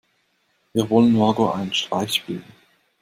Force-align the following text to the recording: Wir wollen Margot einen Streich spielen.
Wir 0.73 0.89
wollen 0.89 1.13
Margot 1.13 1.53
einen 1.53 1.75
Streich 1.75 2.11
spielen. 2.15 2.43